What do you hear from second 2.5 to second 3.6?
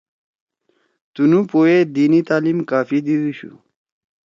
کافی دیِدُوشُو